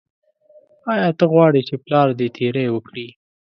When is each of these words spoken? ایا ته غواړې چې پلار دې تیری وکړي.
ایا 0.93 1.09
ته 1.17 1.25
غواړې 1.31 1.61
چې 1.67 1.75
پلار 1.85 2.07
دې 2.19 2.27
تیری 2.35 2.65
وکړي. 2.71 3.07